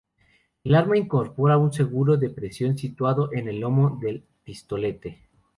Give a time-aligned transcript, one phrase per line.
[0.63, 5.27] El arma incorpora un seguro de presión, situado en el lomo del pistolete.